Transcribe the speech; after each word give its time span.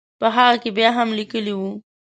په 0.19 0.27
هغه 0.35 0.55
کې 0.61 0.69
بیا 0.77 0.89
هم 0.97 1.09
لیکلي 1.19 1.53
وو. 1.55 1.71